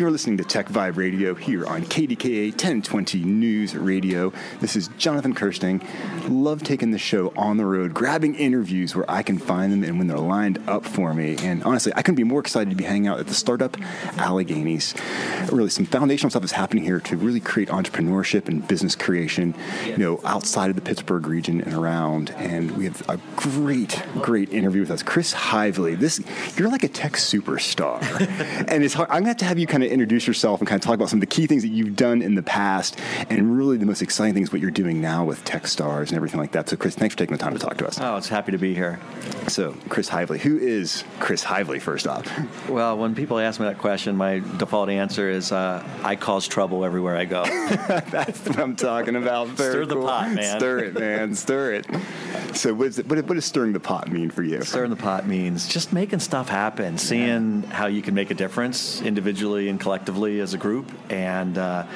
You're 0.00 0.10
listening 0.10 0.38
to 0.38 0.44
Tech 0.44 0.70
Vibe 0.70 0.96
Radio 0.96 1.34
here 1.34 1.66
on 1.66 1.82
KDKA 1.82 2.52
1020 2.52 3.22
News 3.22 3.76
Radio. 3.76 4.32
This 4.58 4.74
is 4.74 4.88
Jonathan 4.96 5.34
Kersting. 5.34 5.86
Love 6.26 6.62
taking 6.62 6.90
the 6.90 6.96
show 6.96 7.34
on 7.36 7.58
the 7.58 7.66
road, 7.66 7.92
grabbing 7.92 8.34
interviews 8.34 8.96
where 8.96 9.04
I 9.10 9.22
can 9.22 9.36
find 9.36 9.70
them 9.70 9.84
and 9.84 9.98
when 9.98 10.06
they're 10.06 10.16
lined 10.16 10.58
up 10.66 10.86
for 10.86 11.12
me. 11.12 11.36
And 11.42 11.62
honestly, 11.64 11.92
I 11.94 12.00
couldn't 12.00 12.14
be 12.14 12.24
more 12.24 12.40
excited 12.40 12.70
to 12.70 12.76
be 12.76 12.84
hanging 12.84 13.08
out 13.08 13.20
at 13.20 13.26
the 13.26 13.34
startup 13.34 13.72
Alleghenies. 14.16 14.94
Really, 15.52 15.68
some 15.68 15.84
foundational 15.84 16.30
stuff 16.30 16.44
is 16.44 16.52
happening 16.52 16.82
here 16.82 17.00
to 17.00 17.18
really 17.18 17.40
create 17.40 17.68
entrepreneurship 17.68 18.48
and 18.48 18.66
business 18.66 18.94
creation, 18.94 19.54
you 19.84 19.98
know, 19.98 20.22
outside 20.24 20.70
of 20.70 20.76
the 20.76 20.82
Pittsburgh 20.82 21.26
region 21.26 21.60
and 21.60 21.74
around. 21.74 22.30
And 22.38 22.74
we 22.74 22.86
have 22.86 23.06
a 23.10 23.18
great, 23.36 24.02
great 24.22 24.50
interview 24.50 24.80
with 24.80 24.92
us, 24.92 25.02
Chris 25.02 25.34
Heivly. 25.34 25.98
This, 25.98 26.22
you're 26.56 26.70
like 26.70 26.84
a 26.84 26.88
tech 26.88 27.12
superstar, 27.12 28.00
and 28.66 28.82
it's 28.82 28.94
hard. 28.94 29.10
I'm 29.10 29.24
going 29.24 29.24
to 29.24 29.28
have 29.28 29.36
to 29.36 29.44
have 29.44 29.58
you 29.58 29.66
kind 29.66 29.82
of 29.82 29.89
introduce 29.90 30.26
yourself 30.26 30.60
and 30.60 30.68
kind 30.68 30.80
of 30.80 30.84
talk 30.84 30.94
about 30.94 31.08
some 31.08 31.18
of 31.18 31.20
the 31.20 31.26
key 31.26 31.46
things 31.46 31.62
that 31.62 31.68
you've 31.68 31.96
done 31.96 32.22
in 32.22 32.34
the 32.34 32.42
past, 32.42 32.98
and 33.28 33.56
really 33.56 33.76
the 33.76 33.86
most 33.86 34.02
exciting 34.02 34.34
things 34.34 34.52
what 34.52 34.60
you're 34.60 34.70
doing 34.70 35.00
now 35.00 35.24
with 35.24 35.44
TechStars 35.44 36.08
and 36.08 36.14
everything 36.14 36.40
like 36.40 36.52
that. 36.52 36.68
So, 36.68 36.76
Chris, 36.76 36.94
thanks 36.94 37.14
for 37.14 37.18
taking 37.18 37.36
the 37.36 37.42
time 37.42 37.52
to 37.52 37.58
talk 37.58 37.76
to 37.78 37.86
us. 37.86 37.98
Oh, 38.00 38.16
it's 38.16 38.28
happy 38.28 38.52
to 38.52 38.58
be 38.58 38.74
here. 38.74 38.98
So, 39.48 39.76
Chris 39.88 40.08
Heivly, 40.08 40.38
who 40.38 40.58
is 40.58 41.04
Chris 41.18 41.44
Heivly? 41.44 41.80
First 41.80 42.06
off, 42.06 42.26
Well, 42.68 42.96
when 42.98 43.14
people 43.14 43.38
ask 43.38 43.58
me 43.60 43.66
that 43.66 43.78
question, 43.78 44.16
my 44.16 44.38
default 44.58 44.88
answer 44.90 45.28
is 45.30 45.52
uh, 45.52 45.84
I 46.02 46.16
cause 46.16 46.46
trouble 46.46 46.84
everywhere 46.84 47.16
I 47.16 47.24
go. 47.24 47.44
that's 48.10 48.46
what 48.46 48.58
I'm 48.58 48.76
talking 48.76 49.16
about. 49.16 49.48
Very 49.48 49.72
Stir 49.72 49.86
the 49.86 49.94
cool. 49.96 50.04
pot, 50.06 50.32
man. 50.32 50.58
Stir 50.58 50.78
it, 50.80 50.94
man. 50.98 51.34
Stir 51.34 51.72
it. 51.74 51.86
So, 52.60 52.74
what, 52.74 52.88
is 52.88 52.98
it, 52.98 53.06
what, 53.08 53.16
what 53.26 53.34
does 53.34 53.44
stirring 53.44 53.72
the 53.72 53.80
pot 53.80 54.10
mean 54.10 54.28
for 54.30 54.42
you? 54.42 54.60
Stirring 54.62 54.90
the 54.90 54.96
pot 54.96 55.26
means 55.26 55.66
just 55.68 55.92
making 55.92 56.18
stuff 56.20 56.48
happen, 56.48 56.98
seeing 56.98 57.62
how 57.62 57.86
you 57.86 58.02
can 58.02 58.12
make 58.14 58.30
a 58.30 58.34
difference 58.34 59.00
individually 59.00 59.68
and 59.68 59.80
collectively 59.80 60.40
as 60.40 60.52
a 60.52 60.58
group, 60.58 60.90
and 61.10 61.56
uh, 61.56 61.86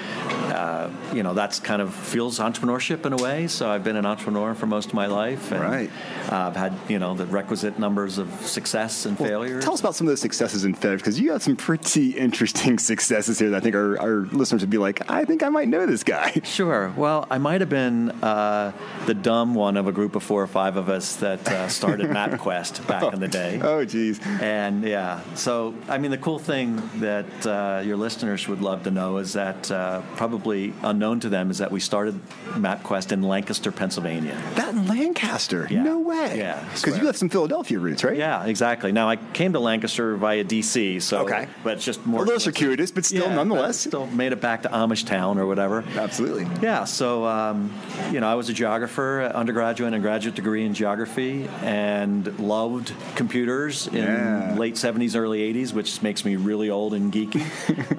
uh, 0.52 0.90
you 1.12 1.22
know 1.22 1.34
that's 1.34 1.60
kind 1.60 1.82
of 1.82 1.92
feels 1.94 2.38
entrepreneurship 2.38 3.04
in 3.04 3.12
a 3.12 3.16
way. 3.16 3.46
So 3.48 3.68
I've 3.68 3.84
been 3.84 3.96
an 3.96 4.06
entrepreneur 4.06 4.54
for 4.54 4.66
most 4.66 4.88
of 4.88 4.94
my 4.94 5.06
life, 5.06 5.50
and 5.52 5.60
Right. 5.60 5.90
uh, 6.30 6.36
I've 6.48 6.56
had 6.56 6.72
you 6.88 6.98
know 6.98 7.14
the 7.14 7.26
requisite 7.26 7.78
numbers 7.78 8.18
of 8.18 8.30
success 8.46 9.06
and 9.06 9.18
failures. 9.18 9.64
Tell 9.64 9.74
us 9.74 9.80
about 9.80 9.94
some 9.96 10.06
of 10.06 10.12
those 10.12 10.20
successes 10.20 10.64
and 10.64 10.76
failures 10.78 11.00
because 11.02 11.18
you 11.20 11.32
have 11.32 11.42
some 11.42 11.56
pretty 11.56 12.10
interesting 12.10 12.78
successes 12.92 13.38
here 13.38 13.50
that 13.50 13.56
I 13.56 13.60
think 13.60 13.74
our, 13.74 13.98
our 14.00 14.16
listeners 14.32 14.62
would 14.62 14.70
be 14.70 14.78
like, 14.78 15.10
I 15.10 15.24
think 15.24 15.42
I 15.42 15.48
might 15.48 15.68
know 15.68 15.84
this 15.86 16.04
guy. 16.04 16.40
Sure. 16.44 16.92
Well, 16.96 17.26
I 17.30 17.38
might 17.38 17.60
have 17.60 17.70
been 17.70 18.10
uh, 18.22 18.72
the 19.06 19.14
dumb 19.14 19.54
one 19.54 19.76
of 19.76 19.86
a 19.88 19.92
group 19.92 20.14
of 20.16 20.22
four 20.22 20.43
or 20.44 20.46
five 20.46 20.76
of 20.76 20.88
us 20.88 21.16
that 21.16 21.46
uh, 21.48 21.68
started 21.68 22.10
MapQuest 22.10 22.86
back 22.92 23.12
in 23.14 23.18
the 23.20 23.28
day. 23.28 23.58
Oh, 23.62 23.84
geez. 23.84 24.20
And 24.40 24.84
yeah, 24.84 25.20
so 25.34 25.74
I 25.88 25.98
mean, 25.98 26.10
the 26.10 26.18
cool 26.18 26.38
thing 26.38 26.80
that 26.96 27.46
uh, 27.46 27.82
your 27.84 27.96
listeners 27.96 28.46
would 28.46 28.60
love 28.60 28.82
to 28.84 28.90
know 28.90 29.16
is 29.18 29.32
that 29.32 29.70
uh, 29.70 30.02
probably 30.16 30.72
unknown 30.82 31.20
to 31.20 31.28
them 31.28 31.50
is 31.50 31.58
that 31.58 31.72
we 31.72 31.80
started 31.80 32.20
MapQuest 32.52 33.10
in 33.12 33.22
Lancaster, 33.22 33.72
Pennsylvania. 33.72 34.40
That 34.54 34.74
in 34.74 34.86
Lancaster? 34.86 35.66
Yeah. 35.70 35.82
No 35.82 35.98
way. 36.00 36.36
Yeah, 36.38 36.62
Because 36.74 36.98
you 36.98 37.06
have 37.06 37.16
some 37.16 37.28
Philadelphia 37.30 37.78
roots, 37.78 38.04
right? 38.04 38.16
Yeah, 38.16 38.44
exactly. 38.44 38.92
Now 38.92 39.08
I 39.08 39.16
came 39.16 39.52
to 39.54 39.60
Lancaster 39.60 40.16
via 40.16 40.44
DC, 40.44 41.00
so 41.00 41.20
Okay. 41.20 41.48
but 41.62 41.74
it's 41.74 41.84
just 41.84 42.04
more 42.06 42.22
A 42.22 42.24
little 42.24 42.40
circuitous, 42.40 42.90
but 42.90 43.04
still, 43.04 43.26
Yeah, 43.28 43.34
nonetheless. 43.34 43.84
but 43.84 43.90
still 43.90 44.06
made 44.08 44.32
it 44.32 44.40
back 44.40 44.62
to 44.62 44.68
Amish 44.68 45.06
town 45.06 45.38
or 45.38 45.46
whatever. 45.46 45.82
Absolutely. 45.96 46.46
Yeah, 46.62 46.84
so 46.84 47.24
um, 47.24 47.72
you 48.12 48.20
know, 48.20 48.28
I 48.28 48.34
was 48.34 48.48
a 48.50 48.52
geographer, 48.52 49.22
undergraduate 49.34 49.92
and 49.94 50.02
graduate 50.02 50.33
degree 50.34 50.64
in 50.64 50.74
geography, 50.74 51.48
and 51.62 52.38
loved 52.38 52.92
computers 53.16 53.86
in 53.88 53.96
Yeah. 53.96 54.54
late 54.56 54.74
'70s, 54.76 55.16
early 55.16 55.40
'80s, 55.40 55.72
which 55.72 56.02
makes 56.02 56.24
me 56.24 56.36
really 56.36 56.70
old 56.70 56.94
and 56.94 57.12
geeky. 57.12 57.42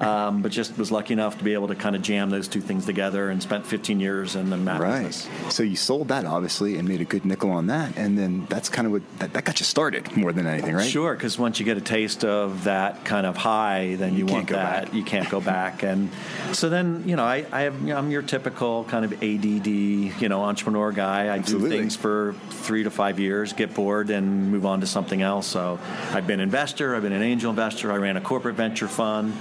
um, 0.02 0.42
but 0.42 0.52
just 0.52 0.76
was 0.78 0.90
lucky 0.90 1.12
enough 1.12 1.38
to 1.38 1.44
be 1.44 1.54
able 1.54 1.68
to 1.68 1.74
kind 1.74 1.96
of 1.96 2.02
jam 2.02 2.30
those 2.30 2.48
two 2.48 2.60
things 2.60 2.84
together, 2.86 3.30
and 3.30 3.42
spent 3.42 3.66
15 3.66 4.00
years 4.00 4.36
in 4.36 4.50
the 4.50 4.56
map 4.56 4.80
Right. 4.80 5.04
business. 5.06 5.54
So 5.54 5.62
you 5.62 5.76
sold 5.76 6.08
that, 6.08 6.24
obviously, 6.24 6.76
and 6.78 6.86
made 6.88 7.00
a 7.00 7.04
good 7.04 7.24
nickel 7.24 7.50
on 7.50 7.66
that. 7.68 7.96
And 7.96 8.18
then 8.18 8.46
that's 8.48 8.68
kind 8.68 8.86
of 8.86 8.92
what 8.92 9.02
that, 9.18 9.32
that 9.32 9.44
got 9.44 9.60
you 9.60 9.64
started 9.64 10.16
more 10.16 10.32
than 10.32 10.46
anything, 10.46 10.74
right? 10.74 10.88
Sure, 10.90 11.14
because 11.14 11.38
once 11.38 11.58
you 11.58 11.64
get 11.64 11.76
a 11.76 11.80
taste 11.80 12.24
of 12.24 12.64
that 12.64 13.04
kind 13.04 13.26
of 13.26 13.36
high, 13.36 13.96
then 13.98 14.12
you, 14.12 14.20
You 14.20 14.24
can't 14.26 14.32
want 14.32 14.46
go 14.48 14.56
that. 14.56 14.84
back. 14.86 14.94
You 14.94 15.02
can't 15.04 15.28
go 15.30 15.40
back, 15.40 15.82
and 15.82 16.10
so 16.52 16.68
then 16.68 17.04
you 17.06 17.16
know, 17.16 17.24
I, 17.24 17.44
I 17.52 17.62
have, 17.62 17.80
you 17.80 17.88
know, 17.88 17.96
I'm 17.98 18.10
your 18.10 18.22
typical 18.22 18.84
kind 18.84 19.04
of 19.04 19.12
ADD, 19.22 19.66
you 19.66 20.28
know, 20.28 20.42
entrepreneur 20.44 20.92
guy. 20.92 21.24
I 21.24 21.38
Absolutely. 21.38 21.70
do 21.70 21.76
things 21.76 21.96
for 21.96 22.25
three 22.32 22.82
to 22.84 22.90
five 22.90 23.18
years, 23.20 23.52
get 23.52 23.74
bored, 23.74 24.10
and 24.10 24.50
move 24.50 24.66
on 24.66 24.80
to 24.80 24.86
something 24.86 25.22
else. 25.22 25.46
So 25.46 25.78
I've 26.12 26.26
been 26.26 26.40
investor, 26.40 26.94
I've 26.96 27.02
been 27.02 27.12
an 27.12 27.22
angel 27.22 27.50
investor, 27.50 27.92
I 27.92 27.96
ran 27.96 28.16
a 28.16 28.20
corporate 28.20 28.56
venture 28.56 28.88
fund. 28.88 29.32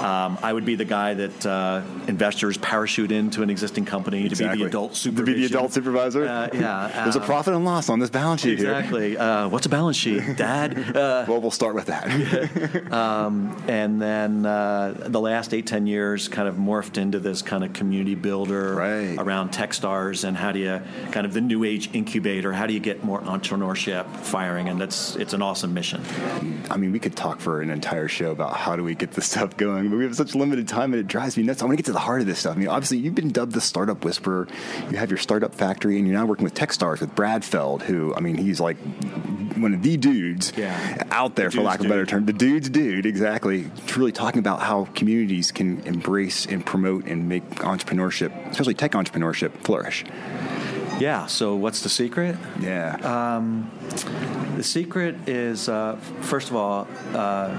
Um, 0.00 0.38
I 0.42 0.52
would 0.52 0.64
be 0.64 0.76
the 0.76 0.84
guy 0.84 1.14
that 1.14 1.46
uh, 1.46 1.82
investors 2.06 2.56
parachute 2.58 3.12
into 3.12 3.42
an 3.42 3.50
existing 3.50 3.84
company 3.84 4.28
to 4.28 4.36
be 4.36 4.56
the 4.58 4.64
adult 4.64 4.96
supervisor. 4.96 5.26
To 5.26 5.32
be 5.34 5.40
the 5.40 5.46
adult 5.46 5.72
supervisor? 5.72 6.24
Uh, 6.26 6.48
yeah, 6.54 6.90
There's 7.04 7.16
a 7.16 7.20
um, 7.20 7.26
profit 7.26 7.54
and 7.54 7.64
loss 7.64 7.88
on 7.88 7.98
this 7.98 8.10
balance 8.10 8.40
sheet 8.40 8.58
here. 8.58 8.70
Exactly. 8.74 9.16
Uh, 9.18 9.48
what's 9.48 9.66
a 9.66 9.68
balance 9.68 9.96
sheet, 9.96 10.22
Dad? 10.36 10.78
Uh, 10.96 11.24
Well, 11.28 11.40
we'll 11.40 11.50
start 11.50 11.74
with 11.74 11.86
that. 11.86 12.06
and 13.68 14.00
then 14.00 14.46
uh, 14.46 14.94
the 15.06 15.20
last 15.20 15.52
eight 15.54 15.66
ten 15.66 15.86
years 15.86 16.28
kind 16.28 16.48
of 16.48 16.56
morphed 16.56 16.96
into 16.98 17.18
this 17.18 17.42
kind 17.42 17.64
of 17.64 17.72
community 17.72 18.14
builder 18.14 18.74
Right. 18.74 19.16
around 19.18 19.50
TechStars 19.52 20.24
and 20.24 20.36
how 20.36 20.52
do 20.52 20.58
you 20.58 20.80
kind 21.12 21.26
of 21.26 21.34
the 21.34 21.40
new 21.40 21.64
age 21.64 21.90
incubator 21.92 22.29
how 22.30 22.66
do 22.66 22.72
you 22.72 22.80
get 22.80 23.02
more 23.04 23.20
entrepreneurship 23.22 24.06
firing 24.18 24.68
and 24.68 24.80
that's 24.80 25.16
it's 25.16 25.32
an 25.34 25.42
awesome 25.42 25.74
mission 25.74 26.00
I 26.70 26.76
mean, 26.76 26.92
we 26.92 27.00
could 27.00 27.16
talk 27.16 27.40
for 27.40 27.60
an 27.62 27.70
entire 27.70 28.06
show 28.06 28.30
about 28.30 28.54
how 28.56 28.76
do 28.76 28.84
we 28.84 28.94
get 28.94 29.10
this 29.10 29.26
stuff 29.26 29.56
going, 29.56 29.90
but 29.90 29.96
we 29.96 30.04
have 30.04 30.14
such 30.14 30.36
limited 30.36 30.68
time 30.68 30.92
and 30.92 31.00
it 31.00 31.08
drives 31.08 31.36
me 31.36 31.42
nuts. 31.42 31.62
I 31.62 31.64
want 31.64 31.72
to 31.72 31.76
get 31.82 31.86
to 31.86 31.92
the 31.92 31.98
heart 31.98 32.20
of 32.20 32.28
this 32.28 32.38
stuff. 32.38 32.54
I 32.54 32.58
mean, 32.60 32.68
obviously, 32.68 32.98
you've 32.98 33.16
been 33.16 33.30
dubbed 33.32 33.52
the 33.52 33.60
startup 33.60 34.04
whisperer. 34.04 34.46
You 34.88 34.96
have 34.96 35.10
your 35.10 35.18
startup 35.18 35.52
factory, 35.52 35.98
and 35.98 36.06
you're 36.06 36.16
now 36.16 36.26
working 36.26 36.44
with 36.44 36.54
TechStars 36.54 37.00
with 37.00 37.12
Brad 37.16 37.44
Feld, 37.44 37.82
who, 37.82 38.14
I 38.14 38.20
mean, 38.20 38.36
he's 38.36 38.60
like 38.60 38.76
one 39.56 39.74
of 39.74 39.82
the 39.82 39.96
dudes 39.96 40.52
Yeah. 40.56 41.04
out 41.10 41.34
there, 41.34 41.48
The 41.50 41.56
for 41.56 41.62
lack 41.62 41.80
of 41.80 41.86
a 41.86 41.88
better 41.88 42.02
dude. 42.02 42.08
term. 42.08 42.26
The 42.26 42.32
dude's 42.32 42.68
dude, 42.70 43.04
exactly. 43.04 43.68
Truly 43.88 44.12
talking 44.12 44.38
about 44.38 44.60
how 44.60 44.84
communities 44.94 45.50
can 45.50 45.80
embrace 45.80 46.46
and 46.46 46.64
promote 46.64 47.04
and 47.06 47.28
make 47.28 47.48
entrepreneurship, 47.56 48.30
especially 48.50 48.74
tech 48.74 48.92
entrepreneurship, 48.92 49.50
flourish. 49.64 50.04
Yeah 51.00 51.26
so 51.26 51.54
what's 51.54 51.82
the 51.82 51.88
secret 51.88 52.36
Yeah. 52.60 52.96
the 54.56 54.62
secret 54.62 55.16
is 55.28 55.68
uh, 55.68 55.96
first 56.20 56.50
of 56.50 56.56
all 56.56 56.86
uh, 57.14 57.56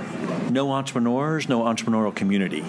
no 0.51 0.71
entrepreneurs 0.71 1.49
no 1.49 1.61
entrepreneurial 1.63 2.15
community 2.15 2.63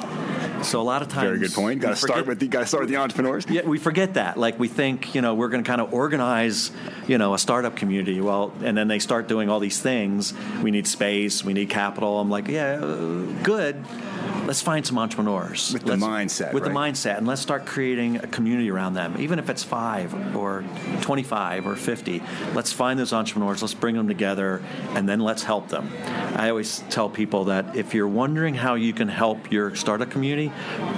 so 0.63 0.81
a 0.81 0.83
lot 0.83 1.03
of 1.03 1.09
times 1.09 1.27
Very 1.27 1.39
good 1.41 1.53
point. 1.53 1.81
Got 1.81 1.91
to 1.91 1.97
start 1.97 2.27
with 2.27 2.39
the 2.39 2.47
got 2.47 2.61
to 2.61 2.67
start 2.67 2.83
with 2.83 2.91
the 2.91 2.97
entrepreneurs. 2.97 3.45
Yeah, 3.49 3.63
we 3.63 3.79
forget 3.79 4.15
that. 4.15 4.37
Like 4.37 4.59
we 4.61 4.69
think, 4.69 5.13
you 5.15 5.21
know, 5.21 5.35
we're 5.35 5.49
going 5.49 5.65
to 5.65 5.67
kind 5.67 5.81
of 5.81 5.93
organize, 5.93 6.71
you 7.09 7.19
know, 7.19 7.35
a 7.35 7.39
startup 7.39 7.75
community. 7.75 8.21
Well, 8.21 8.53
and 8.63 8.77
then 8.77 8.87
they 8.87 9.01
start 9.01 9.27
doing 9.27 9.49
all 9.49 9.59
these 9.59 9.81
things. 9.81 10.33
We 10.63 10.71
need 10.71 10.87
space. 10.87 11.45
We 11.45 11.53
need 11.53 11.69
capital. 11.69 12.21
I'm 12.21 12.31
like, 12.31 12.47
yeah, 12.49 12.75
uh, 12.81 13.23
good. 13.43 13.83
Let's 14.47 14.61
find 14.61 14.85
some 14.85 14.99
entrepreneurs 14.99 15.73
With 15.73 15.85
the 15.85 15.97
Let's- 15.97 16.03
mindset, 16.03 16.53
With 16.53 16.65
the 16.65 16.71
mindset, 16.71 17.19
and 17.19 17.27
let's 17.27 17.41
start 17.41 17.65
creating 17.65 18.17
a 18.17 18.27
community 18.27 18.71
around 18.71 18.95
them. 18.95 19.15
Even 19.19 19.39
if 19.39 19.49
it's 19.49 19.63
five 19.63 20.37
or 20.37 20.65
twenty-five 21.01 21.67
or 21.67 21.77
fifty, 21.77 22.23
let's 22.55 22.73
find 22.73 22.99
those 22.99 23.13
entrepreneurs. 23.13 23.63
Let's 23.63 23.75
bring 23.75 23.95
them 23.95 24.09
together, 24.09 24.61
and 24.95 25.09
then 25.09 25.21
let's 25.21 25.45
help 25.45 25.69
them. 25.69 25.91
I 26.37 26.49
always 26.49 26.83
tell 26.91 27.09
people 27.09 27.45
that 27.45 27.77
if 27.77 27.95
you're 27.95 28.09
wondering 28.09 28.55
how 28.55 28.75
you 28.75 28.93
can 28.93 29.09
help 29.09 29.53
your 29.53 29.75
startup 29.77 30.11
community, 30.11 30.51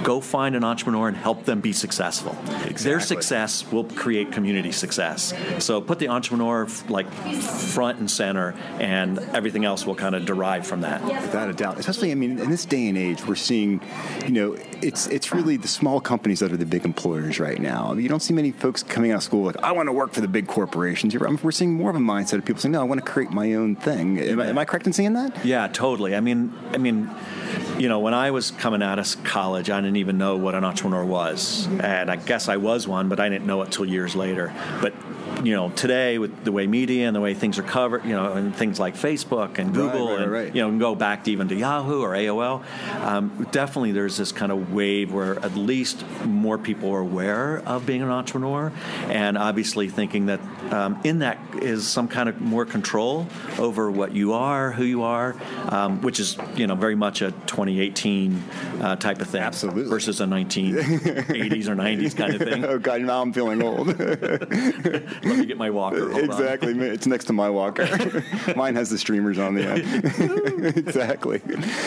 go 0.03 0.21
find 0.21 0.55
an 0.55 0.63
entrepreneur 0.63 1.07
and 1.07 1.17
help 1.17 1.45
them 1.45 1.61
be 1.61 1.73
successful. 1.73 2.35
Their 2.81 2.99
success 2.99 3.71
will 3.71 3.83
create 3.83 4.31
community 4.31 4.71
success. 4.71 5.33
So 5.59 5.81
put 5.81 5.99
the 5.99 6.07
entrepreneur 6.09 6.67
like 6.89 7.11
front 7.11 7.99
and 7.99 8.09
center, 8.09 8.53
and 8.79 9.19
everything 9.33 9.65
else 9.65 9.85
will 9.85 9.95
kind 9.95 10.15
of 10.15 10.25
derive 10.25 10.65
from 10.65 10.81
that. 10.81 11.03
Without 11.03 11.49
a 11.49 11.53
doubt. 11.53 11.79
Especially, 11.79 12.11
I 12.11 12.15
mean, 12.15 12.39
in 12.39 12.49
this 12.49 12.65
day 12.65 12.87
and 12.89 12.97
age, 12.97 13.25
we're 13.25 13.34
we're 13.35 13.39
seeing, 13.39 13.81
you 14.25 14.31
know, 14.31 14.57
it's 14.81 15.07
it's 15.07 15.33
really 15.33 15.57
the 15.57 15.67
small 15.67 15.99
companies 15.99 16.39
that 16.39 16.53
are 16.53 16.57
the 16.57 16.65
big 16.65 16.85
employers 16.85 17.37
right 17.37 17.59
now. 17.59 17.93
You 17.93 18.07
don't 18.07 18.21
see 18.21 18.33
many 18.33 18.51
folks 18.51 18.81
coming 18.81 19.11
out 19.11 19.17
of 19.17 19.23
school 19.23 19.43
like, 19.43 19.57
I 19.57 19.73
want 19.73 19.87
to 19.87 19.91
work 19.91 20.13
for 20.13 20.21
the 20.21 20.27
big 20.29 20.47
corporations. 20.47 21.13
We're 21.15 21.51
seeing 21.51 21.73
more 21.73 21.89
of 21.89 21.97
a 21.97 21.99
mindset 21.99 22.37
of 22.37 22.45
people 22.45 22.61
saying, 22.61 22.71
no, 22.71 22.79
I 22.79 22.83
want 22.83 23.03
to 23.03 23.11
create 23.11 23.31
my 23.31 23.53
own 23.55 23.75
thing. 23.75 24.19
Am, 24.19 24.39
I, 24.39 24.47
am 24.47 24.57
I 24.57 24.63
correct 24.63 24.87
in 24.87 24.93
saying 24.93 25.13
that? 25.13 25.45
Yeah, 25.45 25.67
totally. 25.67 26.15
I 26.15 26.21
mean, 26.21 26.53
I 26.71 26.77
mean, 26.77 27.09
you 27.77 27.89
know, 27.89 27.99
when 27.99 28.13
I 28.13 28.31
was 28.31 28.51
coming 28.51 28.81
out 28.81 28.99
of 28.99 29.23
college, 29.25 29.69
I 29.69 29.81
didn't 29.81 29.97
even 29.97 30.17
know 30.17 30.37
what 30.37 30.55
an 30.55 30.63
entrepreneur 30.63 31.03
was, 31.03 31.67
and 31.81 32.09
I 32.09 32.15
guess 32.15 32.47
I 32.47 32.55
was 32.55 32.87
one, 32.87 33.09
but 33.09 33.19
I 33.19 33.27
didn't 33.27 33.45
know 33.45 33.61
it 33.63 33.71
till 33.71 33.85
years 33.85 34.15
later. 34.15 34.53
But 34.81 34.93
you 35.43 35.53
know, 35.53 35.69
today 35.71 36.17
with 36.17 36.43
the 36.43 36.51
way 36.51 36.67
media 36.67 37.07
and 37.07 37.15
the 37.15 37.19
way 37.21 37.33
things 37.33 37.59
are 37.59 37.63
covered, 37.63 38.03
you 38.05 38.11
know, 38.11 38.33
and 38.33 38.55
things 38.55 38.79
like 38.79 38.95
Facebook 38.95 39.57
and 39.59 39.73
Google, 39.73 40.07
Right, 40.07 40.13
right, 40.13 40.21
and 40.23 40.31
right. 40.31 40.55
you 40.55 40.61
know, 40.61 40.69
and 40.69 40.79
go 40.79 40.95
back 40.95 41.23
to 41.25 41.31
even 41.31 41.47
to 41.49 41.55
Yahoo 41.55 42.01
or 42.01 42.11
AOL. 42.11 42.63
Um, 43.03 43.47
definitely, 43.51 43.91
there's 43.91 44.17
this 44.17 44.31
kind 44.31 44.51
of 44.51 44.73
wave 44.73 45.11
where 45.13 45.37
at 45.43 45.55
least 45.55 46.05
more 46.25 46.57
people 46.57 46.91
are 46.91 46.99
aware 46.99 47.59
of 47.65 47.85
being 47.85 48.01
an 48.01 48.09
entrepreneur, 48.09 48.71
and 49.07 49.37
obviously 49.37 49.89
thinking 49.89 50.27
that 50.27 50.39
um, 50.71 50.99
in 51.03 51.19
that 51.19 51.37
is 51.61 51.87
some 51.87 52.07
kind 52.07 52.29
of 52.29 52.39
more 52.41 52.65
control 52.65 53.27
over 53.59 53.91
what 53.91 54.13
you 54.13 54.33
are, 54.33 54.71
who 54.71 54.83
you 54.83 55.03
are, 55.03 55.35
um, 55.69 56.01
which 56.01 56.19
is 56.19 56.37
you 56.55 56.67
know 56.67 56.75
very 56.75 56.95
much 56.95 57.21
a 57.21 57.31
2018 57.31 58.43
uh, 58.81 58.95
type 58.95 59.21
of 59.21 59.27
thing, 59.27 59.41
Absolutely. 59.41 59.83
versus 59.83 60.21
a 60.21 60.25
1980s 60.25 61.67
or 61.67 61.75
90s 61.75 62.15
kind 62.15 62.35
of 62.35 62.41
thing. 62.41 62.65
oh 62.65 62.79
God, 62.79 63.01
now 63.01 63.21
I'm 63.21 63.33
feeling 63.33 63.61
old. 63.61 63.87
Let 65.25 65.37
me 65.37 65.45
get 65.45 65.57
my 65.57 65.69
walker. 65.69 66.09
Hold 66.11 66.23
on. 66.23 66.23
exactly. 66.23 66.73
It's 66.79 67.07
next 67.07 67.25
to 67.25 67.33
my 67.33 67.49
walker. 67.49 67.85
Mine 68.55 68.75
has 68.75 68.89
the 68.89 68.97
streamers 68.97 69.37
on 69.37 69.55
the 69.55 69.63
end. 69.63 70.77
exactly. 70.77 71.41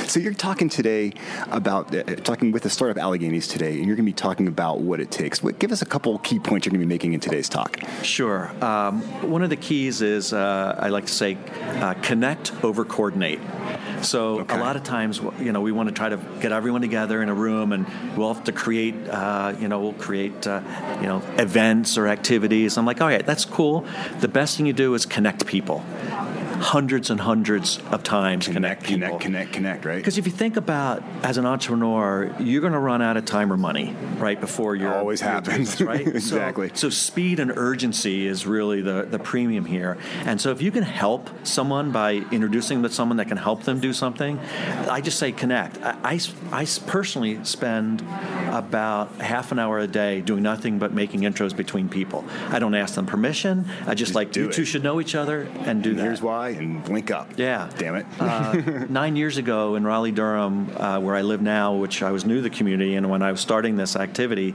So 0.06 0.20
you're 0.20 0.34
talking 0.34 0.68
today 0.68 1.12
about 1.50 1.94
uh, 1.94 2.02
talking 2.16 2.52
with 2.52 2.64
the 2.64 2.70
startup 2.70 3.02
Alleghenies 3.02 3.48
today, 3.48 3.78
and 3.78 3.86
you're 3.86 3.96
going 3.96 4.06
to 4.06 4.10
be 4.10 4.12
talking 4.12 4.48
about 4.48 4.80
what 4.80 5.00
it 5.00 5.10
takes. 5.10 5.42
What, 5.42 5.58
give 5.58 5.72
us 5.72 5.82
a 5.82 5.86
couple 5.86 6.18
key 6.18 6.38
points 6.38 6.66
you're 6.66 6.72
going 6.72 6.80
to 6.80 6.86
be 6.86 6.88
making 6.88 7.14
in 7.14 7.20
today's 7.20 7.48
talk. 7.48 7.78
Sure. 8.02 8.50
Um, 8.64 9.02
one 9.30 9.42
of 9.42 9.50
the 9.50 9.56
keys 9.56 10.02
is 10.02 10.32
uh, 10.32 10.76
I 10.78 10.88
like 10.88 11.06
to 11.06 11.12
say 11.12 11.38
uh, 11.80 11.94
connect 12.02 12.52
over 12.64 12.84
coordinate. 12.84 13.40
So 14.02 14.40
Okay. 14.40 14.56
a 14.56 14.60
lot 14.60 14.76
of 14.76 14.84
times, 14.84 15.20
you 15.40 15.52
know, 15.52 15.60
we 15.60 15.72
want 15.72 15.88
to 15.88 15.94
try 15.94 16.08
to 16.08 16.18
get 16.40 16.52
everyone 16.52 16.80
together 16.80 17.22
in 17.22 17.28
a 17.28 17.34
room, 17.34 17.72
and 17.72 17.86
we'll 18.16 18.32
have 18.32 18.44
to 18.44 18.52
create, 18.52 18.94
uh, 19.08 19.54
you 19.60 19.68
know, 19.68 19.80
we'll 19.80 19.92
create, 19.94 20.46
uh, 20.46 20.60
you 21.00 21.06
know, 21.06 21.22
events 21.36 21.98
or 21.98 22.06
activities. 22.06 22.76
I'm 22.78 22.86
like, 22.86 23.00
all 23.00 23.08
right, 23.08 23.24
that's 23.26 23.44
cool. 23.44 23.84
The 24.20 24.28
best 24.28 24.56
thing 24.56 24.66
you 24.66 24.72
do 24.72 24.94
is 24.94 25.06
connect 25.06 25.46
people. 25.46 25.84
Hundreds 26.60 27.10
and 27.10 27.20
hundreds 27.20 27.78
of 27.90 28.02
times 28.02 28.46
connect, 28.48 28.84
people. 28.84 29.18
connect, 29.18 29.22
connect, 29.22 29.52
connect. 29.52 29.84
Right. 29.84 29.96
Because 29.96 30.18
if 30.18 30.26
you 30.26 30.32
think 30.32 30.56
about 30.56 31.02
as 31.22 31.36
an 31.38 31.46
entrepreneur, 31.46 32.34
you're 32.40 32.60
going 32.60 32.72
to 32.72 32.78
run 32.78 33.00
out 33.02 33.16
of 33.16 33.24
time 33.24 33.52
or 33.52 33.56
money 33.56 33.94
right 34.18 34.40
before 34.40 34.74
your 34.76 34.94
Always 34.94 35.20
your 35.20 35.30
happens. 35.30 35.70
business, 35.76 35.80
right? 35.88 36.06
Exactly. 36.06 36.70
So, 36.74 36.90
speed 36.90 37.38
and 37.40 37.52
urgency 37.56 38.26
is 38.26 38.46
really 38.46 38.80
the 38.82 39.02
the 39.08 39.18
premium 39.18 39.64
here. 39.64 39.96
And 40.24 40.40
so 40.40 40.50
if 40.50 40.60
you 40.60 40.70
can 40.70 40.82
help 40.82 41.30
someone 41.46 41.92
by 41.92 42.14
introducing 42.32 42.82
them 42.82 42.90
to 42.90 42.94
someone 42.94 43.16
that 43.18 43.28
can 43.28 43.36
help 43.36 43.62
them 43.62 43.80
do 43.80 43.92
something, 43.92 44.38
I 44.88 45.00
just 45.00 45.18
say 45.18 45.32
connect. 45.32 45.78
I, 45.82 45.96
I, 46.02 46.20
I 46.62 46.66
personally 46.86 47.44
spend 47.44 48.00
about 48.50 49.14
half 49.20 49.52
an 49.52 49.58
hour 49.58 49.78
a 49.78 49.86
day 49.86 50.20
doing 50.20 50.42
nothing 50.42 50.78
but 50.78 50.92
making 50.92 51.20
intros 51.20 51.54
between 51.56 51.88
people. 51.88 52.24
I 52.48 52.58
don't 52.58 52.74
ask 52.74 52.94
them 52.94 53.06
permission. 53.06 53.66
I 53.86 53.94
just, 53.94 54.14
like 54.14 54.34
you 54.36 54.48
it. 54.48 54.52
two 54.52 54.64
should 54.64 54.82
know 54.82 55.00
each 55.00 55.14
other 55.14 55.42
and 55.64 55.82
do 55.82 55.90
And 55.90 55.98
that. 55.98 56.02
here's 56.04 56.22
why, 56.22 56.47
and 56.56 56.82
blink 56.84 57.10
up. 57.10 57.28
Yeah. 57.36 57.70
Damn 57.78 57.96
it. 57.96 58.06
uh, 58.18 58.52
nine 58.88 59.16
years 59.16 59.36
ago 59.36 59.74
in 59.76 59.84
Raleigh, 59.84 60.12
Durham, 60.12 60.70
uh, 60.76 60.98
where 61.00 61.14
I 61.14 61.22
live 61.22 61.42
now, 61.42 61.74
which 61.74 62.02
I 62.02 62.10
was 62.10 62.24
new 62.24 62.36
to 62.36 62.42
the 62.42 62.50
community, 62.50 62.94
and 62.96 63.08
when 63.10 63.22
I 63.22 63.30
was 63.30 63.40
starting 63.40 63.76
this 63.76 63.96
activity 63.96 64.54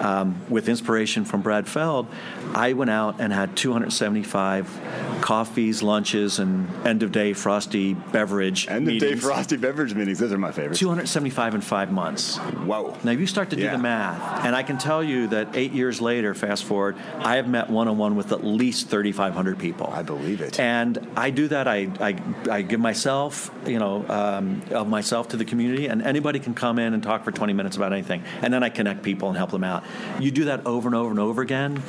um, 0.00 0.40
with 0.48 0.68
inspiration 0.68 1.24
from 1.24 1.42
Brad 1.42 1.66
Feld, 1.66 2.06
I 2.54 2.72
went 2.74 2.90
out 2.90 3.20
and 3.20 3.32
had 3.32 3.56
275 3.56 5.20
coffees, 5.20 5.82
lunches, 5.82 6.38
and 6.38 6.68
end 6.86 7.02
of 7.02 7.12
day 7.12 7.32
frosty 7.32 7.94
beverage 7.94 8.68
End 8.68 8.88
of 8.88 8.98
day 8.98 9.14
frosty 9.16 9.56
beverage 9.56 9.94
meetings. 9.94 10.18
Those 10.18 10.32
are 10.32 10.38
my 10.38 10.50
favorites. 10.52 10.80
275 10.80 11.54
in 11.56 11.60
five 11.60 11.92
months. 11.92 12.36
Whoa. 12.38 12.96
Now, 13.04 13.12
if 13.12 13.20
you 13.20 13.26
start 13.26 13.50
to 13.50 13.56
do 13.56 13.62
Yeah. 13.62 13.72
the 13.72 13.82
math, 13.82 14.44
and 14.44 14.56
I 14.56 14.62
can 14.62 14.78
tell 14.78 15.02
you 15.04 15.28
that 15.28 15.48
eight 15.54 15.72
years 15.72 16.00
later, 16.00 16.34
fast 16.34 16.64
forward, 16.64 16.96
I 17.18 17.36
have 17.36 17.48
met 17.48 17.68
one 17.70 17.88
on 17.88 17.98
one 17.98 18.16
with 18.16 18.32
at 18.32 18.44
least 18.44 18.88
3,500 18.88 19.58
people. 19.58 19.90
I 19.92 20.02
believe 20.02 20.40
it. 20.40 20.58
And 20.58 21.06
I 21.16 21.29
do 21.30 21.48
that. 21.48 21.68
I, 21.68 21.88
I, 22.00 22.16
I 22.50 22.62
give 22.62 22.80
myself, 22.80 23.50
you 23.66 23.78
know, 23.78 24.04
um, 24.08 24.62
of 24.70 24.88
myself 24.88 25.28
to 25.28 25.36
the 25.36 25.44
community, 25.44 25.86
and 25.86 26.02
anybody 26.02 26.38
can 26.38 26.54
come 26.54 26.78
in 26.78 26.94
and 26.94 27.02
talk 27.02 27.24
for 27.24 27.32
20 27.32 27.52
minutes 27.52 27.76
about 27.76 27.92
anything. 27.92 28.22
And 28.42 28.52
then 28.52 28.62
I 28.62 28.68
connect 28.68 29.02
people 29.02 29.28
and 29.28 29.36
help 29.36 29.50
them 29.50 29.64
out. 29.64 29.84
You 30.18 30.30
do 30.30 30.46
that 30.46 30.66
over 30.66 30.88
and 30.88 30.94
over 30.94 31.10
and 31.10 31.18
over 31.18 31.42
again, 31.42 31.82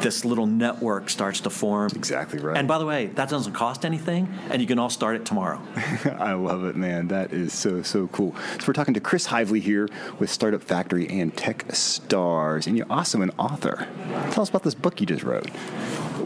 this 0.00 0.24
little 0.24 0.46
network 0.46 1.10
starts 1.10 1.40
to 1.40 1.50
form. 1.50 1.90
Exactly 1.94 2.38
right. 2.38 2.56
And 2.56 2.68
by 2.68 2.78
the 2.78 2.86
way, 2.86 3.06
that 3.06 3.28
doesn't 3.28 3.52
cost 3.52 3.84
anything, 3.84 4.28
and 4.50 4.60
you 4.60 4.68
can 4.68 4.78
all 4.78 4.90
start 4.90 5.16
it 5.16 5.24
tomorrow. 5.24 5.60
I 6.18 6.34
love 6.34 6.64
it, 6.64 6.76
man. 6.76 7.08
That 7.08 7.32
is 7.32 7.52
so, 7.52 7.82
so 7.82 8.08
cool. 8.08 8.34
So, 8.60 8.66
we're 8.68 8.74
talking 8.74 8.94
to 8.94 9.00
Chris 9.00 9.26
Heivly 9.26 9.60
here 9.60 9.88
with 10.18 10.30
Startup 10.30 10.62
Factory 10.62 11.08
and 11.08 11.36
Tech 11.36 11.64
Stars, 11.74 12.66
and 12.66 12.76
you're 12.76 12.90
also 12.90 13.22
an 13.22 13.30
author. 13.38 13.86
Tell 14.30 14.42
us 14.42 14.48
about 14.48 14.62
this 14.62 14.74
book 14.74 15.00
you 15.00 15.06
just 15.06 15.22
wrote. 15.22 15.50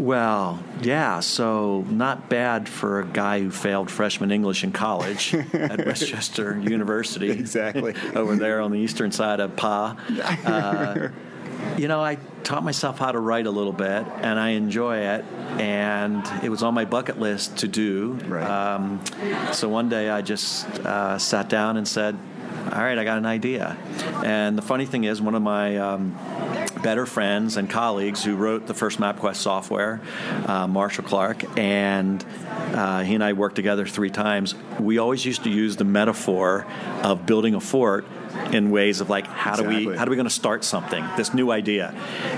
Well, 0.02 0.58
yeah, 0.81 1.20
so 1.20 1.82
not 1.88 2.28
bad 2.28 2.69
for 2.69 2.99
a 2.99 3.06
guy 3.06 3.38
who 3.38 3.52
failed 3.52 3.88
freshman 3.88 4.32
English 4.32 4.64
in 4.64 4.72
college 4.72 5.32
at 5.32 5.78
West 5.87 6.08
Chester 6.08 6.58
University. 6.58 7.31
Exactly. 7.31 7.94
over 8.16 8.34
there 8.34 8.60
on 8.60 8.72
the 8.72 8.81
eastern 8.81 9.12
side 9.12 9.38
of 9.38 9.54
Pa. 9.54 9.96
Uh, 10.43 11.10
you 11.78 11.87
know, 11.87 12.00
I 12.00 12.16
taught 12.43 12.64
myself 12.64 12.99
how 12.99 13.12
to 13.12 13.20
write 13.20 13.46
a 13.46 13.50
little 13.50 13.72
bit, 13.72 14.04
and 14.22 14.38
I 14.38 14.50
enjoy 14.50 14.99
it. 14.99 15.25
And 15.58 16.26
it 16.43 16.49
was 16.49 16.64
on 16.64 16.75
my 16.75 16.84
bucket 16.84 17.20
list 17.20 17.58
to 17.58 17.69
do. 17.69 18.14
Right. 18.26 18.44
Um, 18.44 19.00
so 19.52 19.69
one 19.69 19.88
day 19.88 20.10
I 20.10 20.22
just 20.22 20.66
uh, 20.81 21.19
sat 21.19 21.49
down 21.49 21.76
and 21.76 21.87
said, 21.87 22.19
all 22.72 22.82
right, 22.82 22.99
I 22.99 23.04
got 23.04 23.19
an 23.19 23.26
idea. 23.26 23.76
And 24.25 24.58
the 24.58 24.62
funny 24.62 24.87
thing 24.87 25.04
is, 25.04 25.22
one 25.22 25.34
of 25.34 25.43
my 25.43 25.76
um, 25.76 26.19
better 26.82 27.06
friends 27.06 27.56
and 27.56 27.70
colleagues 27.70 28.25
who 28.25 28.37
wrote 28.37 28.67
the 28.67 28.75
first 28.75 28.99
MapQuest 28.99 29.37
software, 29.37 30.00
uh, 30.46 30.67
Marshall 30.67 31.05
Clark, 31.05 31.58
and 31.58 32.25
uh, 32.75 33.02
he 33.02 33.14
and 33.14 33.23
I 33.23 33.32
worked 33.32 33.56
together 33.56 33.87
three 33.87 34.11
times. 34.11 34.55
We 34.81 34.99
always 34.99 35.25
used 35.25 35.44
to 35.44 35.50
use 35.50 35.76
the 35.76 35.84
metaphor 35.84 36.67
of 37.02 37.26
building 37.26 37.55
a 37.55 37.61
fort 37.61 38.05
in 38.52 38.70
ways 38.70 39.00
of 39.00 39.11
like 39.11 39.26
how 39.26 39.56
do 39.56 39.64
we 39.64 39.96
how 39.96 40.05
do 40.05 40.11
we 40.11 40.17
going 40.17 40.25
to 40.25 40.31
start 40.31 40.64
something 40.64 41.05
this 41.17 41.34
new 41.34 41.50
idea 41.50 41.88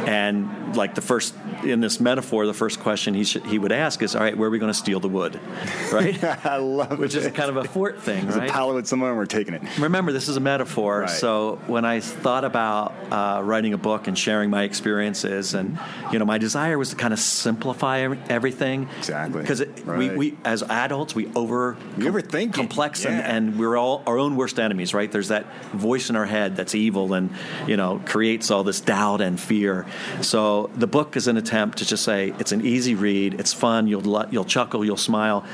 and 0.07 0.77
like 0.77 0.95
the 0.95 1.01
first 1.01 1.35
in 1.65 1.81
this 1.81 1.99
metaphor 2.01 2.47
the 2.47 2.55
first 2.55 2.81
question 2.81 3.15
he 3.15 3.25
should, 3.25 3.45
he 3.47 3.59
would 3.59 3.73
ask 3.73 4.03
is 4.03 4.15
all 4.15 4.23
right 4.23 4.37
where 4.37 4.49
are 4.49 4.51
we 4.51 4.59
going 4.59 4.71
to 4.73 4.79
steal 4.79 5.01
the 5.01 5.09
wood 5.09 5.41
right 5.93 6.23
I 6.23 6.57
love 6.59 6.99
which 6.99 7.15
it. 7.15 7.25
is 7.25 7.33
kind 7.33 7.51
of 7.51 7.57
a 7.57 7.65
fort 7.65 8.03
thing 8.03 8.25
There's 8.25 8.37
right 8.37 8.49
a 8.49 8.53
pallet 8.53 8.75
with 8.77 8.87
someone, 8.87 9.09
and 9.11 9.19
we're 9.19 9.27
taking 9.27 9.55
it. 9.55 9.63
remember 9.79 10.13
this 10.13 10.29
is 10.29 10.37
a 10.37 10.41
metaphor 10.41 11.01
Right. 11.01 11.11
so 11.11 11.59
when 11.67 11.85
i 11.85 12.01
thought 12.01 12.45
about 12.45 12.95
uh, 13.11 13.41
writing 13.43 13.73
a 13.73 13.79
book 13.79 14.07
and 14.09 14.19
sharing 14.19 14.51
my 14.51 14.65
experiences 14.65 15.55
and 15.55 15.79
you 16.13 16.19
know 16.19 16.25
my 16.25 16.39
desire 16.39 16.77
was 16.79 16.91
to 16.91 16.97
kind 16.97 17.13
of 17.13 17.19
simplify 17.19 18.01
everything 18.29 18.89
Exactly. 18.99 19.41
because 19.41 19.61
we, 19.61 19.83
Right. 19.85 20.17
we 20.17 20.37
as 20.45 20.63
adults 20.63 21.15
we 21.15 21.31
over 21.35 21.77
We 21.97 22.05
overthink 22.05 22.53
complex 22.55 23.05
Yeah. 23.05 23.13
and, 23.13 23.49
and 23.49 23.59
we're 23.59 23.77
all 23.77 24.03
our 24.07 24.19
own 24.19 24.37
worst 24.37 24.59
enemies 24.61 24.93
right 24.95 25.11
there's 25.11 25.29
that 25.29 25.47
voice 25.73 26.11
in 26.11 26.17
our 26.17 26.27
head 26.27 26.57
that's 26.57 26.75
evil 26.75 27.15
and 27.15 27.31
you 27.67 27.77
know 27.77 28.01
creates 28.05 28.51
all 28.51 28.65
this 28.65 28.81
doubt 28.81 29.21
and 29.21 29.41
fear 29.41 29.87
so 30.21 30.71
the 30.75 30.87
book 30.87 31.17
is 31.17 31.27
an 31.29 31.37
attempt 31.37 31.54
to 31.75 31.85
just 31.85 32.05
say 32.05 32.35
it's 32.39 32.53
an 32.53 32.67
easy 32.67 32.95
read 32.95 33.35
it's 33.41 33.53
fun 33.53 33.87
you'll 33.87 34.27
you'll 34.31 34.45
chuckle 34.45 34.85
you'll 34.85 34.97
smile 34.97 35.45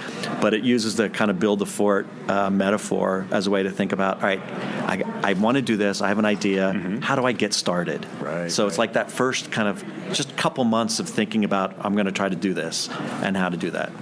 but 0.40 0.54
it 0.54 0.64
uses 0.64 0.96
the 0.96 1.08
kind 1.10 1.30
of 1.30 1.38
build 1.38 1.58
the 1.58 1.66
fort 1.66 2.06
uh, 2.28 2.48
metaphor 2.50 3.26
as 3.30 3.46
a 3.46 3.50
way 3.50 3.62
to 3.62 3.70
think 3.70 3.92
about 3.92 4.16
all 4.16 4.22
right 4.22 4.40
I, 4.40 5.02
I 5.22 5.32
want 5.34 5.56
to 5.56 5.62
do 5.62 5.76
this 5.76 6.00
I 6.00 6.08
have 6.08 6.18
an 6.18 6.24
idea 6.24 6.72
how 7.02 7.16
do 7.16 7.24
I 7.24 7.32
get 7.32 7.54
started? 7.54 8.02
Mm-hmm. 8.02 8.24
Right, 8.24 8.50
so 8.50 8.66
it's 8.66 8.78
like 8.78 8.94
that 8.94 9.10
first 9.10 9.50
kind 9.52 9.68
of 9.68 9.84
just 10.12 10.36
couple 10.36 10.64
months 10.64 11.00
of 11.00 11.08
thinking 11.08 11.44
about 11.44 11.74
I'm 11.80 11.94
going 11.94 12.06
to 12.06 12.12
try 12.12 12.28
to 12.28 12.36
do 12.36 12.54
this 12.54 12.88
and 13.22 13.36
how 13.36 13.48
to 13.48 13.56
do 13.56 13.70
that 13.70 13.92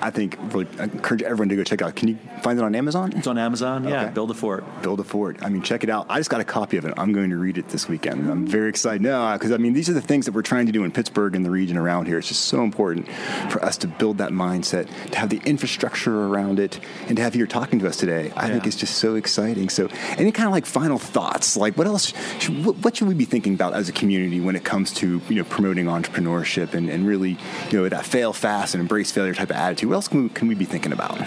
I 0.00 0.10
think 0.10 0.36
really, 0.52 0.66
I 0.78 0.84
encourage 0.84 1.22
everyone 1.22 1.48
to 1.50 1.56
go 1.56 1.64
check 1.64 1.80
it 1.80 1.84
out. 1.84 1.96
Can 1.96 2.08
you 2.08 2.18
find 2.42 2.58
it 2.58 2.62
on 2.62 2.74
Amazon? 2.74 3.12
it's 3.16 3.26
on 3.26 3.38
Amazon 3.38 3.84
yeah 3.84 4.02
Okay. 4.04 4.12
build 4.14 4.30
a 4.30 4.34
fort 4.34 4.64
Build 4.82 5.00
a 5.00 5.04
Fort. 5.04 5.38
I 5.42 5.48
mean, 5.48 5.62
check 5.62 5.82
it 5.84 5.90
out. 5.90 6.06
I 6.08 6.18
just 6.18 6.30
got 6.30 6.40
a 6.40 6.44
copy 6.44 6.76
of 6.76 6.84
it. 6.84 6.94
I'm 6.96 7.12
going 7.12 7.30
to 7.30 7.36
read 7.36 7.58
it 7.58 7.68
this 7.68 7.88
weekend. 7.88 8.30
I'm 8.30 8.46
very 8.46 8.68
excited. 8.68 9.02
No, 9.02 9.32
because 9.32 9.50
I 9.52 9.56
mean, 9.56 9.72
these 9.72 9.88
are 9.88 9.92
the 9.92 10.00
things 10.00 10.26
that 10.26 10.32
we're 10.32 10.42
trying 10.42 10.66
to 10.66 10.72
do 10.72 10.84
in 10.84 10.92
Pittsburgh 10.92 11.34
and 11.34 11.44
the 11.44 11.50
region 11.50 11.76
around 11.76 12.06
here. 12.06 12.18
It's 12.18 12.28
just 12.28 12.44
so 12.46 12.62
important 12.62 13.08
for 13.50 13.64
us 13.64 13.76
to 13.78 13.88
build 13.88 14.18
that 14.18 14.30
mindset, 14.30 14.88
to 15.10 15.18
have 15.18 15.30
the 15.30 15.40
infrastructure 15.44 16.24
around 16.26 16.60
it, 16.60 16.80
and 17.08 17.16
to 17.16 17.22
have 17.22 17.34
you 17.34 17.38
here 17.38 17.46
talking 17.46 17.78
to 17.78 17.86
us 17.86 17.96
today. 17.96 18.32
I 18.36 18.48
think 18.50 18.66
it's 18.66 18.76
just 18.76 18.96
so 18.98 19.14
exciting. 19.14 19.68
So, 19.68 19.88
any 20.16 20.32
kind 20.32 20.46
of 20.46 20.52
like 20.52 20.66
final 20.66 20.98
thoughts? 20.98 21.56
Like, 21.56 21.76
what 21.76 21.86
else? 21.86 22.12
Should, 22.40 22.64
what, 22.64 22.76
what 22.78 22.96
should 22.96 23.08
we 23.08 23.14
be 23.14 23.24
thinking 23.24 23.54
about 23.54 23.74
as 23.74 23.88
a 23.88 23.92
community 23.92 24.40
when 24.40 24.56
it 24.56 24.64
comes 24.64 24.92
to 24.94 25.20
you 25.28 25.36
know 25.36 25.44
promoting 25.44 25.86
entrepreneurship 25.86 26.74
and, 26.74 26.88
and 26.90 27.06
really 27.06 27.38
you 27.70 27.78
know 27.78 27.88
that 27.88 28.04
fail 28.04 28.32
fast 28.32 28.74
and 28.74 28.80
embrace 28.80 29.10
failure 29.12 29.34
type 29.34 29.50
of 29.50 29.56
attitude? 29.56 29.87
What 29.88 29.94
else 29.94 30.08
can 30.08 30.24
we, 30.24 30.28
can 30.28 30.48
we 30.48 30.54
be 30.54 30.66
thinking 30.66 30.92
about? 30.92 31.18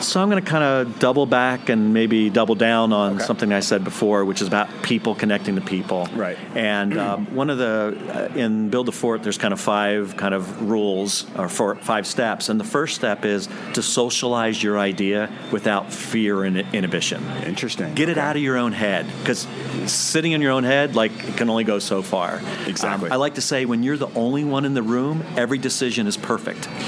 So 0.00 0.20
I'm 0.20 0.30
going 0.30 0.42
to 0.42 0.50
kind 0.50 0.64
of 0.64 0.98
double 0.98 1.26
back 1.26 1.68
and 1.68 1.92
maybe 1.92 2.30
double 2.30 2.54
down 2.54 2.92
on 2.92 3.16
Okay. 3.16 3.24
something 3.24 3.52
I 3.52 3.60
said 3.60 3.84
before, 3.84 4.24
which 4.24 4.40
is 4.40 4.48
about 4.48 4.82
people 4.82 5.14
connecting 5.14 5.56
to 5.56 5.60
people. 5.60 6.08
Right. 6.14 6.38
And 6.54 6.98
um, 6.98 7.34
one 7.34 7.50
of 7.50 7.58
the 7.58 8.30
uh, 8.34 8.38
in 8.38 8.70
Build 8.70 8.88
a 8.88 8.92
Fort, 8.92 9.22
there's 9.22 9.38
kind 9.38 9.52
of 9.52 9.60
five 9.60 10.16
kind 10.16 10.34
of 10.34 10.68
rules 10.70 11.26
or 11.36 11.48
four, 11.48 11.74
five 11.76 12.06
steps, 12.06 12.48
and 12.48 12.58
the 12.58 12.64
first 12.64 12.94
step 12.94 13.24
is 13.24 13.48
to 13.74 13.82
socialize 13.82 14.62
your 14.62 14.78
idea 14.78 15.30
without 15.52 15.92
fear 15.92 16.44
and 16.44 16.56
inhibition. 16.74 17.22
Interesting. 17.44 17.94
Get 17.94 18.08
it 18.08 18.18
out 18.18 18.36
of 18.36 18.42
your 18.42 18.56
own 18.56 18.72
head 18.72 19.06
because 19.20 19.46
sitting 19.86 20.32
in 20.32 20.40
your 20.40 20.52
own 20.52 20.64
head, 20.64 20.94
like, 20.96 21.12
it 21.28 21.36
can 21.36 21.50
only 21.50 21.64
go 21.64 21.78
so 21.78 22.00
far. 22.02 22.40
Exactly. 22.66 23.08
Um, 23.08 23.12
I 23.12 23.16
like 23.16 23.34
to 23.34 23.42
say 23.42 23.64
when 23.66 23.82
you're 23.82 23.96
the 23.98 24.12
only 24.14 24.44
one 24.44 24.64
in 24.64 24.74
the 24.74 24.82
room, 24.82 25.22
every 25.36 25.58
decision 25.58 26.06
is 26.06 26.16
perfect. 26.16 26.68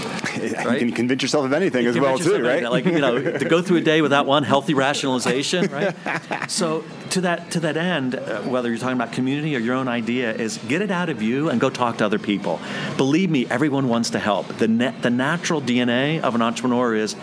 You 0.42 0.78
can 0.78 0.92
convince 0.92 1.22
yourself 1.22 1.44
of 1.44 1.52
anything 1.52 1.86
as 1.86 1.98
well, 1.98 2.18
too, 2.18 2.42
right? 2.42 2.62
Like 2.62 2.84
you 2.84 2.98
know, 3.02 3.20
to 3.38 3.44
go 3.44 3.60
through 3.60 3.78
a 3.78 3.82
day 3.82 4.00
without 4.00 4.24
one 4.26 4.44
healthy 4.44 4.74
rationalization, 4.74 5.70
right? 5.70 5.94
So 6.48 6.84
to 7.10 7.22
that 7.22 7.50
to 7.52 7.60
that 7.60 7.76
end, 7.76 8.14
uh, 8.14 8.42
whether 8.42 8.68
you're 8.68 8.78
talking 8.78 8.96
about 8.96 9.12
community 9.12 9.54
or 9.56 9.58
your 9.58 9.74
own 9.74 9.88
idea, 9.88 10.32
is 10.32 10.58
get 10.68 10.82
it 10.82 10.90
out 10.90 11.08
of 11.08 11.22
you 11.22 11.48
and 11.50 11.60
go 11.60 11.70
talk 11.70 11.98
to 11.98 12.04
other 12.04 12.18
people. 12.18 12.60
Believe 12.96 13.30
me, 13.30 13.46
everyone 13.48 13.88
wants 13.88 14.10
to 14.10 14.18
help. 14.18 14.48
The 14.58 14.68
na- 14.68 14.94
the 15.00 15.10
natural 15.10 15.60
DNA 15.60 16.20
of 16.20 16.34
an 16.34 16.42
entrepreneur 16.42 16.94
is. 16.94 17.16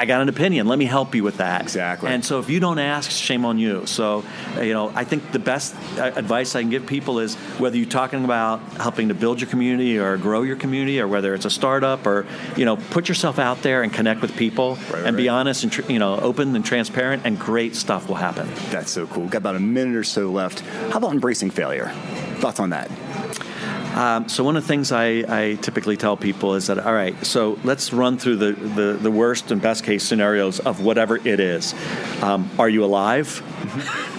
I 0.00 0.06
got 0.06 0.22
an 0.22 0.30
opinion. 0.30 0.66
Let 0.66 0.78
me 0.78 0.86
help 0.86 1.14
you 1.14 1.22
with 1.22 1.36
that. 1.36 1.60
Exactly. 1.60 2.10
And 2.10 2.24
so 2.24 2.38
if 2.38 2.48
you 2.48 2.58
don't 2.58 2.78
ask, 2.78 3.10
shame 3.10 3.44
on 3.44 3.58
you. 3.58 3.84
So, 3.84 4.24
you 4.56 4.72
know, 4.72 4.90
I 4.94 5.04
think 5.04 5.30
the 5.30 5.38
best 5.38 5.74
uh, 5.98 6.12
advice 6.16 6.56
I 6.56 6.62
can 6.62 6.70
give 6.70 6.86
people 6.86 7.18
is 7.18 7.34
whether 7.58 7.76
you're 7.76 7.84
talking 7.84 8.24
about 8.24 8.60
helping 8.78 9.08
to 9.08 9.14
build 9.14 9.42
your 9.42 9.50
community 9.50 9.98
or 9.98 10.16
grow 10.16 10.40
your 10.40 10.56
community, 10.56 11.02
or 11.02 11.06
whether 11.06 11.34
it's 11.34 11.44
a 11.44 11.50
startup, 11.50 12.06
or 12.06 12.26
you 12.56 12.64
know, 12.64 12.78
put 12.78 13.10
yourself 13.10 13.38
out 13.38 13.60
there 13.60 13.82
and 13.82 13.92
connect 13.92 14.22
with 14.22 14.34
people, 14.36 14.78
Right, 14.90 15.04
and 15.04 15.18
be 15.18 15.28
honest 15.28 15.64
and 15.64 15.72
tr- 15.72 15.92
you 15.92 15.98
know, 15.98 16.18
open 16.18 16.56
and 16.56 16.64
transparent, 16.64 17.26
and 17.26 17.38
great 17.38 17.76
stuff 17.76 18.08
will 18.08 18.14
happen. 18.14 18.48
That's 18.70 18.90
so 18.90 19.06
cool. 19.06 19.28
Got 19.28 19.38
about 19.38 19.56
a 19.56 19.60
minute 19.60 19.96
or 19.96 20.04
so 20.04 20.30
left. 20.30 20.60
How 20.60 20.96
about 20.96 21.12
embracing 21.12 21.50
failure? 21.50 21.90
Thoughts 22.38 22.58
on 22.58 22.70
that? 22.70 22.90
Um, 23.94 24.28
so 24.28 24.44
one 24.44 24.56
of 24.56 24.62
the 24.62 24.68
things 24.68 24.92
I, 24.92 25.24
I 25.28 25.54
typically 25.60 25.96
tell 25.96 26.16
people 26.16 26.54
is 26.54 26.68
that 26.68 26.78
all 26.78 26.92
right, 26.92 27.24
so 27.26 27.58
let's 27.64 27.92
run 27.92 28.18
through 28.18 28.36
the, 28.36 28.52
the, 28.52 28.98
the 29.00 29.10
worst 29.10 29.50
and 29.50 29.60
best 29.60 29.84
case 29.84 30.04
scenarios 30.04 30.60
of 30.60 30.82
whatever 30.82 31.16
it 31.16 31.40
is. 31.40 31.74
Um, 32.22 32.48
are 32.58 32.68
you 32.68 32.84
alive? 32.84 33.42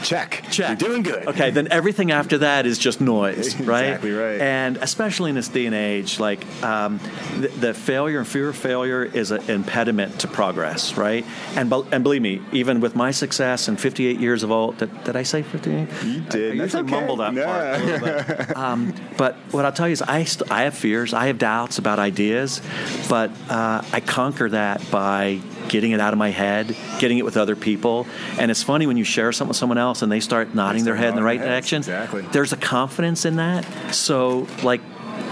Check. 0.03 0.43
Check. 0.51 0.79
You're 0.81 0.89
doing 0.89 1.03
good. 1.03 1.27
Okay, 1.27 1.51
then 1.51 1.67
everything 1.72 2.12
after 2.12 2.39
that 2.39 2.65
is 2.65 2.77
just 2.77 3.01
noise, 3.01 3.55
right? 3.62 3.86
Exactly 3.88 4.12
right. 4.12 4.39
And 4.41 4.77
especially 4.77 5.29
in 5.29 5.36
this 5.36 5.48
day 5.48 5.65
and 5.65 5.75
age, 5.75 6.20
like 6.20 6.46
um, 6.63 7.00
the, 7.39 7.48
the 7.48 7.74
failure 7.74 8.20
and 8.20 8.27
fear 8.27 8.50
of 8.50 8.55
failure 8.58 9.03
is 9.03 9.31
an 9.31 9.50
impediment 9.50 10.20
to 10.22 10.27
progress, 10.27 10.98
right? 10.98 11.25
And 11.55 11.70
be- 11.70 11.84
and 11.91 12.03
believe 12.03 12.22
me, 12.22 12.41
even 12.51 12.79
with 12.81 12.96
my 12.96 13.12
success 13.12 13.67
and 13.67 13.79
58 13.79 14.20
years 14.20 14.43
of 14.43 14.51
old, 14.51 14.77
did, 14.77 15.03
did 15.03 15.15
I 15.15 15.24
say 15.24 15.43
58? 15.43 15.88
You 16.03 16.22
did. 16.22 16.53
I 16.53 16.58
That's 16.58 16.74
usually 16.74 16.84
okay. 16.84 16.91
mumble 16.91 17.15
that 17.17 17.34
No. 17.34 17.46
part 17.46 17.63
a 17.63 17.77
little 17.84 18.00
bit. 18.46 18.58
um, 18.58 18.93
but 19.17 19.36
what 19.51 19.65
I'll 19.65 19.72
tell 19.72 19.88
you 19.88 19.93
is, 19.93 20.01
I 20.01 20.24
st- 20.24 20.51
I 20.51 20.63
have 20.63 20.74
fears, 20.75 21.13
I 21.13 21.27
have 21.27 21.38
doubts 21.38 21.77
about 21.77 22.00
ideas, 22.00 22.62
but 23.10 23.31
uh, 23.50 23.81
I 23.93 24.00
conquer 24.00 24.50
that 24.50 24.89
by 24.91 25.39
getting 25.71 25.91
it 25.91 26.01
out 26.01 26.11
of 26.13 26.19
my 26.19 26.29
head, 26.29 26.75
getting 26.99 27.17
it 27.17 27.23
with 27.23 27.37
other 27.37 27.55
people. 27.55 28.05
And 28.37 28.51
it's 28.51 28.61
funny 28.61 28.85
when 28.85 28.97
you 28.97 29.05
share 29.05 29.31
something 29.31 29.49
with 29.49 29.57
someone 29.57 29.77
else 29.77 30.01
and 30.01 30.11
they 30.11 30.19
start 30.19 30.53
nodding 30.53 30.83
their 30.83 30.95
start 30.95 31.05
head 31.05 31.09
in 31.11 31.15
the 31.15 31.23
right 31.23 31.39
direction. 31.39 31.77
exactly. 31.77 32.21
There's 32.33 32.51
a 32.51 32.57
confidence 32.57 33.25
in 33.25 33.37
that. 33.37 33.65
So 33.95 34.47
like. 34.63 34.81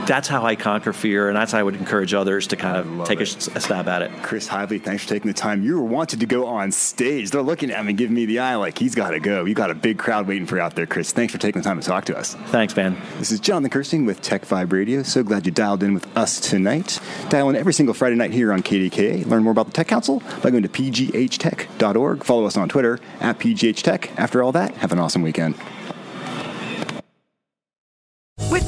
That's 0.10 0.28
how 0.28 0.44
I 0.44 0.56
conquer 0.56 0.92
fear, 0.92 1.28
and 1.28 1.38
that's 1.38 1.52
how 1.52 1.60
I 1.60 1.64
would 1.64 1.76
encourage 1.76 2.16
others 2.16 2.48
to 2.48 2.56
kind 2.56 2.78
of 2.78 3.08
take 3.08 3.20
a, 3.20 3.26
a 3.26 3.62
stab 3.62 3.88
at 3.88 4.02
it. 4.02 4.12
Chris 4.24 4.48
Heivly, 4.48 4.82
thanks 4.82 5.04
for 5.04 5.10
taking 5.10 5.28
the 5.28 5.36
time. 5.36 5.62
You 5.64 5.80
were 5.80 5.86
wanted 5.86 6.22
to 6.22 6.26
go 6.26 6.48
on 6.48 6.72
stage. 6.72 7.30
They're 7.30 7.44
looking 7.44 7.70
at 7.70 7.86
me, 7.86 7.94
giving 7.94 8.16
me 8.16 8.26
the 8.26 8.40
eye 8.40 8.56
like 8.56 8.80
he's 8.80 8.96
got 8.96 9.12
to 9.12 9.20
go. 9.20 9.46
You 9.46 9.54
got 9.54 9.70
a 9.70 9.76
big 9.76 10.00
crowd 10.00 10.26
waiting 10.28 10.48
for 10.48 10.56
you 10.56 10.64
out 10.64 10.74
there, 10.74 10.88
Chris. 10.88 11.12
Thanks 11.12 11.32
for 11.32 11.38
taking 11.38 11.62
the 11.62 11.64
time 11.64 11.80
to 11.80 11.86
talk 11.86 12.06
to 12.06 12.18
us. 12.18 12.34
Thanks, 12.48 12.76
man. 12.76 13.00
This 13.20 13.32
is 13.32 13.40
Jonathan 13.40 13.70
Kersting 13.70 14.08
with 14.08 14.20
Tech 14.20 14.46
Vibe 14.46 14.74
Radio. 14.74 15.04
So 15.04 15.22
glad 15.22 15.46
you 15.46 15.52
dialed 15.52 15.84
in 15.84 15.94
with 15.94 16.18
us 16.18 16.40
tonight. 16.40 17.00
Dial 17.30 17.48
in 17.52 17.56
every 17.56 17.76
single 17.76 17.94
Friday 17.94 18.16
night 18.16 18.32
here 18.32 18.52
on 18.52 18.64
KDKA. 18.64 19.28
Learn 19.28 19.44
more 19.44 19.52
about 19.52 19.68
the 19.68 19.74
Tech 19.74 19.88
Council 19.88 20.24
by 20.42 20.50
going 20.50 20.64
to 20.64 20.70
pghtech.org. 20.70 22.24
Follow 22.24 22.46
us 22.46 22.58
on 22.58 22.68
Twitter 22.68 23.00
at 23.20 23.38
pghtech. 23.38 24.10
After 24.18 24.42
all 24.42 24.54
that, 24.54 24.74
have 24.78 24.92
an 24.92 24.98
awesome 24.98 25.22
weekend. 25.22 25.54
With 28.50 28.68